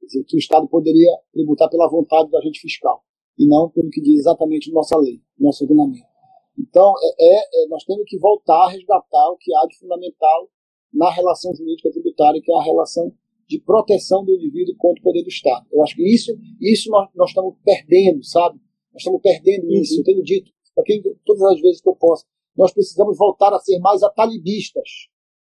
Quer 0.00 0.06
dizer, 0.06 0.24
que 0.24 0.36
o 0.36 0.38
Estado 0.38 0.66
poderia 0.68 1.10
tributar 1.32 1.68
pela 1.68 1.88
vontade 1.88 2.30
do 2.30 2.36
agente 2.38 2.60
fiscal, 2.60 3.02
e 3.38 3.46
não 3.46 3.68
pelo 3.70 3.90
que 3.90 4.00
diz 4.00 4.20
exatamente 4.20 4.72
nossa 4.72 4.96
lei, 4.98 5.20
nosso 5.38 5.64
ordenamento. 5.64 6.13
Então, 6.58 6.92
é, 7.02 7.24
é, 7.24 7.38
é, 7.38 7.68
nós 7.68 7.84
temos 7.84 8.04
que 8.06 8.18
voltar 8.18 8.66
a 8.66 8.70
resgatar 8.70 9.30
o 9.30 9.36
que 9.36 9.54
há 9.54 9.66
de 9.66 9.78
fundamental 9.78 10.48
na 10.92 11.10
relação 11.10 11.54
jurídica 11.54 11.90
tributária, 11.90 12.40
que 12.42 12.52
é 12.52 12.56
a 12.56 12.62
relação 12.62 13.12
de 13.48 13.60
proteção 13.60 14.24
do 14.24 14.32
indivíduo 14.32 14.74
contra 14.78 15.00
o 15.00 15.04
poder 15.04 15.22
do 15.22 15.28
Estado. 15.28 15.66
Eu 15.72 15.82
acho 15.82 15.94
que 15.94 16.02
isso, 16.02 16.32
isso 16.60 16.90
nós, 16.90 17.08
nós 17.14 17.30
estamos 17.30 17.56
perdendo, 17.64 18.24
sabe? 18.24 18.58
Nós 18.92 19.02
estamos 19.02 19.20
perdendo 19.20 19.70
isso. 19.72 20.00
Eu 20.00 20.04
tenho 20.04 20.22
dito 20.22 20.50
quem 20.84 21.02
todas 21.24 21.42
as 21.42 21.60
vezes 21.60 21.80
que 21.80 21.88
eu 21.88 21.94
posso. 21.94 22.24
Nós 22.56 22.72
precisamos 22.72 23.16
voltar 23.18 23.52
a 23.52 23.58
ser 23.58 23.78
mais 23.80 24.02
atalibistas, 24.02 25.08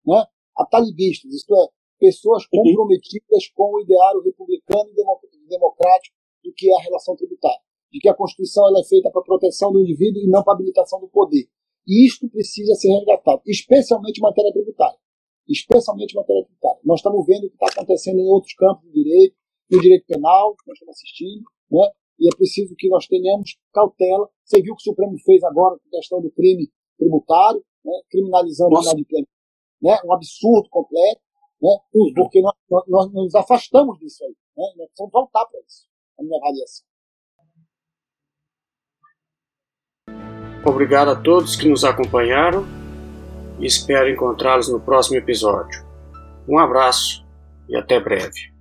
né? 0.06 0.24
Atalibistas, 0.56 1.32
isto 1.32 1.54
é, 1.54 1.68
pessoas 1.98 2.44
uhum. 2.44 2.62
comprometidas 2.62 3.48
com 3.54 3.74
o 3.74 3.80
ideário 3.80 4.22
republicano 4.22 4.90
e 4.90 5.48
democrático 5.48 6.16
do 6.44 6.52
que 6.54 6.70
é 6.70 6.76
a 6.76 6.82
relação 6.82 7.16
tributária, 7.16 7.60
de 7.92 8.00
que 8.00 8.08
a 8.08 8.14
Constituição 8.14 8.66
ela 8.68 8.80
é 8.80 8.84
feita 8.84 9.10
para 9.10 9.22
proteção 9.22 9.70
do 9.70 9.80
indivíduo 9.80 10.22
e 10.22 10.28
não 10.28 10.42
para 10.42 10.54
habilitação 10.54 10.98
do 10.98 11.08
poder. 11.08 11.46
E 11.86 12.06
isto 12.06 12.28
precisa 12.28 12.74
ser 12.74 12.88
resgatado, 12.88 13.42
especialmente 13.46 14.18
em 14.18 14.22
matéria 14.22 14.52
tributária. 14.52 14.98
Especialmente 15.48 16.12
em 16.12 16.16
matéria 16.16 16.44
tributária. 16.44 16.80
Nós 16.84 17.00
estamos 17.00 17.26
vendo 17.26 17.44
o 17.44 17.50
que 17.50 17.56
está 17.56 17.66
acontecendo 17.66 18.18
em 18.18 18.28
outros 18.28 18.54
campos 18.54 18.84
do 18.84 18.92
direito, 18.92 19.36
no 19.70 19.80
direito 19.80 20.06
penal, 20.06 20.54
que 20.56 20.68
nós 20.68 20.74
estamos 20.74 20.96
assistindo, 20.96 21.42
né? 21.70 21.90
e 22.18 22.28
é 22.28 22.36
preciso 22.36 22.74
que 22.76 22.88
nós 22.88 23.06
tenhamos 23.06 23.58
cautela. 23.72 24.28
Você 24.44 24.62
viu 24.62 24.72
o 24.72 24.76
que 24.76 24.82
o 24.82 24.90
Supremo 24.92 25.18
fez 25.24 25.42
agora 25.44 25.78
com 25.78 25.88
a 25.88 25.98
questão 25.98 26.22
do 26.22 26.30
crime 26.30 26.70
tributário, 26.96 27.62
né, 27.84 27.92
criminalizando 28.08 28.78
a 28.78 28.82
inadimplência. 28.82 29.32
Né, 29.82 29.98
um 30.04 30.12
absurdo 30.12 30.68
completo, 30.70 31.20
né, 31.60 31.76
uhum. 31.92 32.12
porque 32.14 32.40
nós, 32.40 32.54
nós, 32.70 32.84
nós, 32.86 33.12
nos 33.12 33.34
afastamos 33.34 33.98
disso 33.98 34.24
aí. 34.24 34.30
Né, 34.56 34.64
nós 34.76 34.86
precisamos 34.86 35.12
voltar 35.12 35.44
para 35.46 35.60
isso, 35.60 35.86
a 36.18 36.22
minha 36.22 36.38
avaliação. 36.38 36.86
Obrigado 40.64 41.10
a 41.10 41.16
todos 41.16 41.56
que 41.56 41.68
nos 41.68 41.84
acompanharam 41.84 42.64
e 43.58 43.66
espero 43.66 44.08
encontrá-los 44.08 44.68
no 44.68 44.80
próximo 44.80 45.16
episódio. 45.16 45.84
Um 46.48 46.58
abraço 46.58 47.24
e 47.68 47.76
até 47.76 47.98
breve. 47.98 48.51